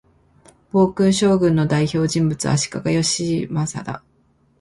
[0.71, 4.01] 暴君将軍の代表人物は、足利義教だ